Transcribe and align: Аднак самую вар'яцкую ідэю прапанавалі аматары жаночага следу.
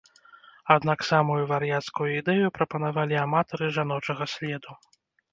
Аднак 0.75 0.99
самую 1.09 1.35
вар'яцкую 1.51 2.07
ідэю 2.19 2.47
прапанавалі 2.55 3.15
аматары 3.25 3.67
жаночага 3.77 4.23
следу. 4.33 4.71